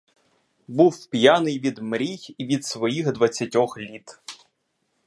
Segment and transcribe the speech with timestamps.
[0.67, 4.19] Був п'яний від мрій і від своїх двадцятьох літ.